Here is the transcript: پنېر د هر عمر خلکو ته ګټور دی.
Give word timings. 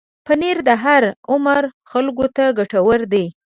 پنېر 0.25 0.57
د 0.67 0.69
هر 0.83 1.03
عمر 1.31 1.63
خلکو 1.91 2.25
ته 2.35 2.43
ګټور 2.57 2.99
دی. 3.13 3.25